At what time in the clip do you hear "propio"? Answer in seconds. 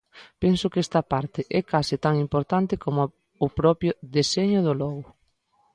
3.59-3.91